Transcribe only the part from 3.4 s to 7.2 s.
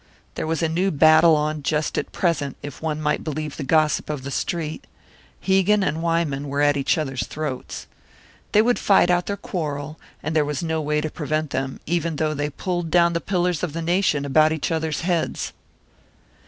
the gossip of the Street; Hegan and Wyman were at each